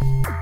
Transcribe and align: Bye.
Bye. 0.00 0.39